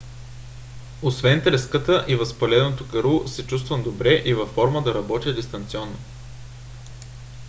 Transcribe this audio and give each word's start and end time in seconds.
освен 1.01 1.41
треската 1.43 2.05
и 2.07 2.15
възпаленото 2.15 2.85
гърло 2.85 3.27
се 3.27 3.47
чувствам 3.47 3.83
добре 3.83 4.13
и 4.25 4.33
във 4.33 4.49
форма 4.49 4.83
да 4.83 4.93
работя 4.95 5.35
дистанционно 5.35 5.97